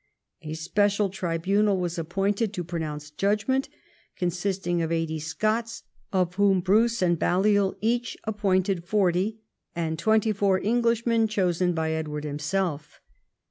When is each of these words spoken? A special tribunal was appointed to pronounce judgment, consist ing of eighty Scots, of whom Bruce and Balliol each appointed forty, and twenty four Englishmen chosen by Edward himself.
A 0.41 0.55
special 0.55 1.11
tribunal 1.11 1.77
was 1.77 1.99
appointed 1.99 2.53
to 2.53 2.63
pronounce 2.63 3.11
judgment, 3.11 3.69
consist 4.15 4.65
ing 4.65 4.81
of 4.81 4.91
eighty 4.91 5.19
Scots, 5.19 5.83
of 6.11 6.33
whom 6.37 6.59
Bruce 6.59 7.03
and 7.03 7.19
Balliol 7.19 7.75
each 7.81 8.17
appointed 8.23 8.83
forty, 8.83 9.41
and 9.75 9.99
twenty 9.99 10.31
four 10.31 10.59
Englishmen 10.63 11.27
chosen 11.27 11.73
by 11.73 11.91
Edward 11.91 12.23
himself. 12.23 12.99